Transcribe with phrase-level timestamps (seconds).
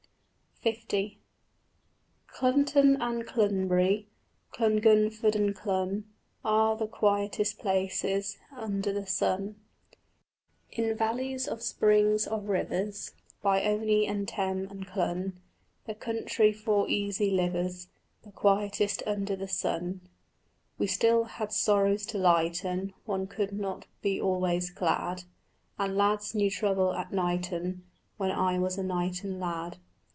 [0.63, 0.71] L_
[2.27, 4.05] Clunton and Clunbury,
[4.53, 6.03] Clungunford and Clun,
[6.45, 9.55] Are the quietest places Under the sun._
[10.71, 15.31] In valleys of springs of rivers, By Ony and Teme and Clun,
[15.87, 17.87] The country for easy livers,
[18.21, 20.01] The quietest under the sun,
[20.77, 25.23] We still had sorrows to lighten, One could not be always glad,
[25.79, 27.83] And lads knew trouble at Knighton
[28.17, 29.79] When I was a Knighton lad.